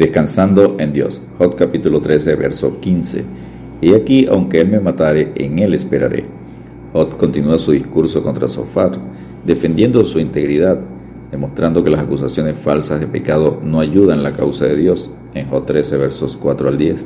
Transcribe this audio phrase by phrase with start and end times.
[0.00, 1.20] Descansando en Dios.
[1.36, 3.22] Jod capítulo 13, verso 15.
[3.82, 6.24] Y aquí, aunque él me matare, en él esperaré.
[6.94, 8.92] Jod continúa su discurso contra Sofar,
[9.44, 10.80] defendiendo su integridad,
[11.30, 15.10] demostrando que las acusaciones falsas de pecado no ayudan la causa de Dios.
[15.34, 17.04] En Jod 13, versos 4 al 10.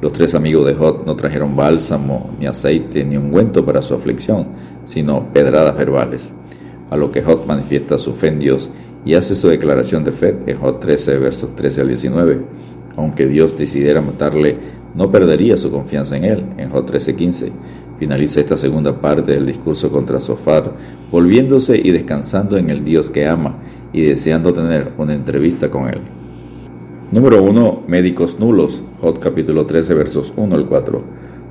[0.00, 4.46] Los tres amigos de Jod no trajeron bálsamo, ni aceite, ni ungüento para su aflicción,
[4.84, 6.32] sino pedradas verbales.
[6.88, 8.70] A lo que Jod manifiesta su fe en Dios
[9.04, 12.40] y hace su declaración de fe en Job 13, versos 13 al 19.
[12.96, 14.56] Aunque Dios decidiera matarle,
[14.94, 17.52] no perdería su confianza en él, en Job 13, 15.
[17.98, 20.72] Finaliza esta segunda parte del discurso contra Sofar,
[21.10, 23.56] volviéndose y descansando en el Dios que ama
[23.92, 26.00] y deseando tener una entrevista con él.
[27.10, 27.84] Número 1.
[27.88, 28.82] Médicos nulos.
[29.00, 31.02] Job capítulo 13 versos 1 al 4.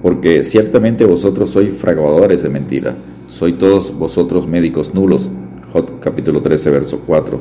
[0.01, 2.95] Porque ciertamente vosotros sois fraguadores de mentira,
[3.27, 5.31] sois todos vosotros médicos nulos,
[5.77, 7.39] Jod capítulo 13, verso 4.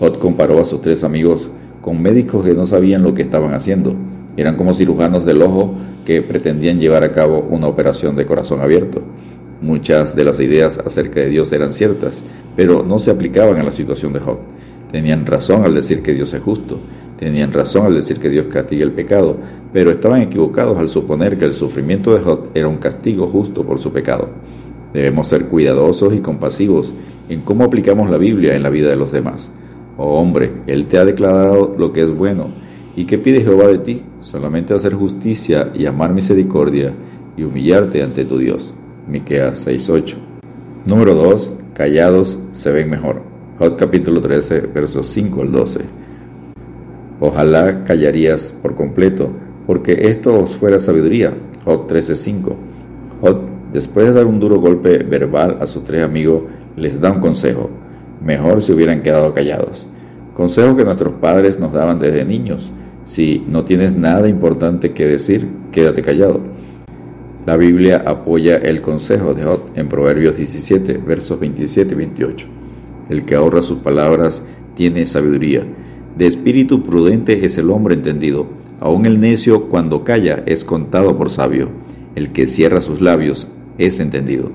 [0.00, 3.94] Jod comparó a sus tres amigos con médicos que no sabían lo que estaban haciendo.
[4.36, 9.02] Eran como cirujanos del ojo que pretendían llevar a cabo una operación de corazón abierto.
[9.62, 12.24] Muchas de las ideas acerca de Dios eran ciertas,
[12.56, 14.38] pero no se aplicaban a la situación de Job.
[14.90, 16.80] Tenían razón al decir que Dios es justo,
[17.20, 19.36] tenían razón al decir que Dios castiga el pecado,
[19.72, 23.78] pero estaban equivocados al suponer que el sufrimiento de Job era un castigo justo por
[23.78, 24.28] su pecado.
[24.92, 26.94] Debemos ser cuidadosos y compasivos
[27.28, 29.50] en cómo aplicamos la Biblia en la vida de los demás.
[29.96, 32.48] Oh hombre, Él te ha declarado lo que es bueno.
[32.96, 34.02] ¿Y qué pide Jehová de ti?
[34.18, 36.92] Solamente hacer justicia y amar misericordia
[37.36, 38.74] y humillarte ante tu Dios.
[39.08, 40.16] Miqueas 6:8.
[40.84, 41.54] Número 2.
[41.74, 43.22] Callados se ven mejor.
[43.58, 45.80] Jod capítulo 13, versos 5 al 12.
[47.20, 49.30] Ojalá callarías por completo,
[49.66, 51.34] porque esto os fuera sabiduría.
[51.64, 52.56] Jod 13:5.
[53.20, 53.36] Jod,
[53.72, 56.42] después de dar un duro golpe verbal a sus tres amigos,
[56.76, 57.70] les da un consejo.
[58.24, 59.86] Mejor si hubieran quedado callados.
[60.34, 62.72] Consejo que nuestros padres nos daban desde niños.
[63.04, 66.40] Si no tienes nada importante que decir, quédate callado.
[67.46, 72.46] La Biblia apoya el consejo de Jod en Proverbios 17, versos 27 y 28.
[73.08, 74.42] El que ahorra sus palabras
[74.74, 75.64] tiene sabiduría.
[76.16, 78.46] De espíritu prudente es el hombre entendido.
[78.78, 81.70] Aun el necio cuando calla es contado por sabio.
[82.14, 83.48] El que cierra sus labios
[83.80, 84.50] es entendido.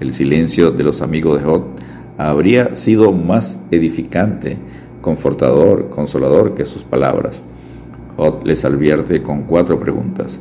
[0.00, 1.62] El silencio de los amigos de Jod
[2.16, 4.56] habría sido más edificante,
[5.00, 7.42] confortador, consolador que sus palabras.
[8.16, 10.40] Jod les advierte con cuatro preguntas.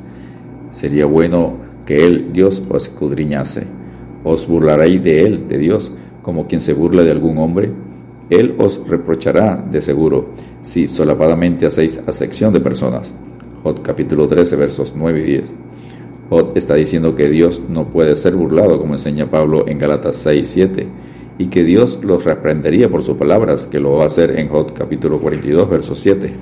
[0.71, 3.67] Sería bueno que él, Dios, os escudriñase.
[4.23, 5.91] ¿Os burlaréis de él, de Dios,
[6.21, 7.71] como quien se burla de algún hombre?
[8.29, 10.29] Él os reprochará de seguro
[10.61, 13.13] si solapadamente hacéis acepción de personas.
[13.63, 15.55] Jod capítulo 13 versos 9 y 10
[16.55, 20.87] está diciendo que Dios no puede ser burlado, como enseña Pablo en Galatas 6, 7,
[21.37, 24.73] y que Dios los reprendería por sus palabras, que lo va a hacer en Jod
[24.73, 26.33] capítulo 42, verso 7.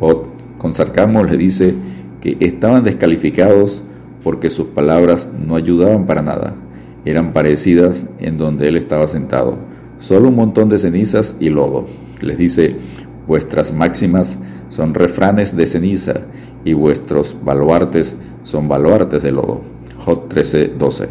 [0.00, 0.18] Jod
[0.58, 1.74] con sarcasmo le dice
[2.20, 3.82] que estaban descalificados
[4.22, 6.54] porque sus palabras no ayudaban para nada,
[7.04, 9.58] eran parecidas en donde él estaba sentado,
[9.98, 11.86] solo un montón de cenizas y lodo.
[12.20, 12.76] Les dice,
[13.26, 16.22] vuestras máximas son refranes de ceniza
[16.64, 19.60] y vuestros baluartes son baluartes de lodo.
[20.04, 21.08] Jod 13, 12.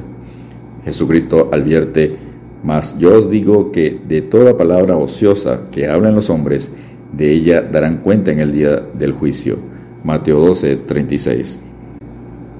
[0.85, 2.15] Jesucristo advierte,
[2.63, 6.71] mas yo os digo que de toda palabra ociosa que hablan los hombres,
[7.13, 9.57] de ella darán cuenta en el día del juicio.
[10.03, 11.59] Mateo 12, 36.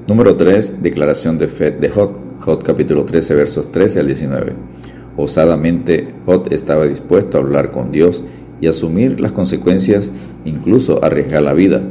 [0.07, 0.81] Número 3.
[0.81, 2.09] Declaración de fe de Jod.
[2.41, 4.53] Jod capítulo 13 versos 13 al 19.
[5.17, 8.23] Osadamente Jod estaba dispuesto a hablar con Dios
[8.61, 10.11] y asumir las consecuencias,
[10.45, 11.81] incluso arriesgar la vida.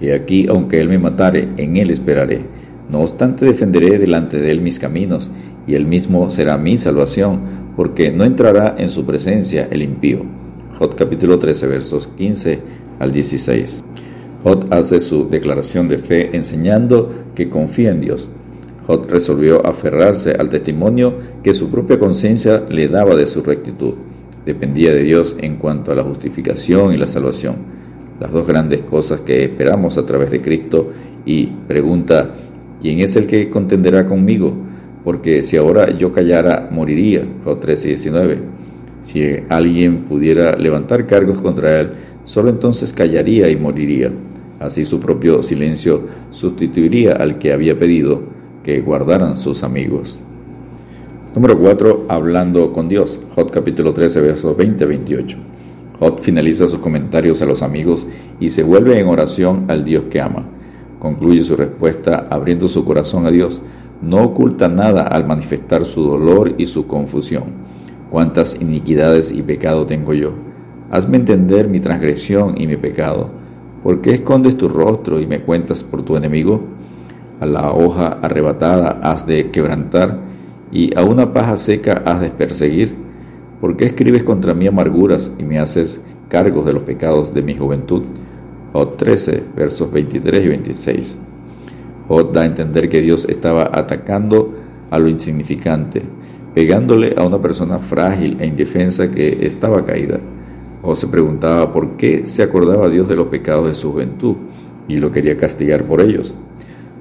[0.00, 2.40] Y aquí, aunque él me matare, en él esperaré.
[2.90, 5.30] No obstante, defenderé delante de él mis caminos,
[5.66, 7.40] y él mismo será mi salvación,
[7.76, 10.20] porque no entrará en su presencia el impío.
[10.78, 12.60] Jod capítulo 13, versos 15
[12.98, 13.82] al 16.
[14.44, 18.28] Jod hace su declaración de fe enseñando que confía en Dios.
[18.86, 23.94] Jod resolvió aferrarse al testimonio que su propia conciencia le daba de su rectitud.
[24.44, 27.75] Dependía de Dios en cuanto a la justificación y la salvación
[28.20, 30.92] las dos grandes cosas que esperamos a través de Cristo
[31.24, 32.30] y pregunta,
[32.80, 34.54] ¿quién es el que contenderá conmigo?
[35.04, 37.22] Porque si ahora yo callara, moriría.
[37.44, 38.38] Job 13 y 19.
[39.02, 41.90] Si alguien pudiera levantar cargos contra él,
[42.24, 44.10] solo entonces callaría y moriría.
[44.58, 48.22] Así su propio silencio sustituiría al que había pedido
[48.64, 50.18] que guardaran sus amigos.
[51.34, 52.06] Número 4.
[52.08, 53.20] Hablando con Dios.
[53.34, 55.36] Job capítulo 13, versos 20-28.
[55.98, 58.06] Jod finaliza sus comentarios a los amigos
[58.38, 60.44] y se vuelve en oración al Dios que ama.
[60.98, 63.62] Concluye su respuesta abriendo su corazón a Dios.
[64.02, 67.44] No oculta nada al manifestar su dolor y su confusión.
[68.10, 70.32] Cuántas iniquidades y pecado tengo yo.
[70.90, 73.30] Hazme entender mi transgresión y mi pecado.
[73.82, 76.60] ¿Por qué escondes tu rostro y me cuentas por tu enemigo?
[77.40, 80.18] A la hoja arrebatada has de quebrantar
[80.72, 83.05] y a una paja seca has de perseguir.
[83.60, 87.54] ¿Por qué escribes contra mí amarguras y me haces cargos de los pecados de mi
[87.54, 88.02] juventud?
[88.74, 91.16] O 13, versos 23 y 26.
[92.08, 94.52] Od da a entender que Dios estaba atacando
[94.90, 96.02] a lo insignificante,
[96.54, 100.20] pegándole a una persona frágil e indefensa que estaba caída.
[100.82, 104.36] O se preguntaba por qué se acordaba Dios de los pecados de su juventud
[104.86, 106.34] y lo quería castigar por ellos.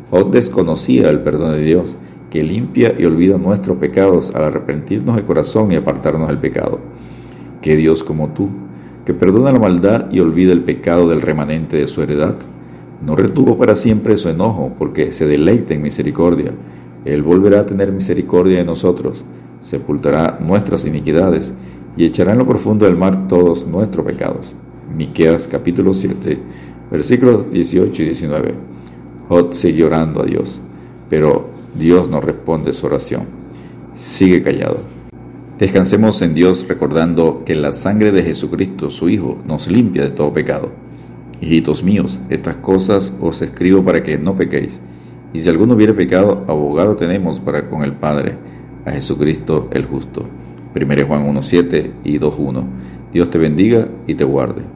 [0.10, 1.98] Od desconocía el perdón de Dios,
[2.36, 6.82] que limpia y olvida nuestros pecados al arrepentirnos de corazón y apartarnos del pecado.
[7.62, 8.50] Que Dios como tú,
[9.06, 12.36] que perdona la maldad y olvida el pecado del remanente de su heredad,
[13.06, 16.52] no retuvo para siempre su enojo, porque se deleita en misericordia.
[17.06, 19.24] Él volverá a tener misericordia de nosotros,
[19.62, 21.54] sepultará nuestras iniquidades
[21.96, 24.54] y echará en lo profundo del mar todos nuestros pecados.
[24.94, 26.38] Miqueas capítulo 7,
[26.92, 28.56] versículos 18 y 19.
[29.30, 30.60] Jod sigue orando a Dios,
[31.10, 33.24] pero Dios no responde su oración.
[33.94, 34.78] Sigue callado.
[35.58, 40.34] Descansemos en Dios recordando que la sangre de Jesucristo, su Hijo, nos limpia de todo
[40.34, 40.72] pecado.
[41.40, 44.82] Hijitos míos, estas cosas os escribo para que no pequéis.
[45.34, 48.36] Y si alguno hubiere pecado, abogado tenemos para con el Padre,
[48.86, 50.26] a Jesucristo el justo.
[50.76, 52.64] 1 Juan 1.7 y 2.1.
[53.14, 54.75] Dios te bendiga y te guarde.